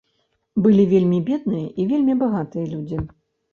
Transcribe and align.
Былі 0.67 0.85
вельмі 0.93 1.19
бедныя 1.29 1.69
і 1.79 1.87
вельмі 1.93 2.19
багатыя 2.25 2.65
людзі. 2.75 3.07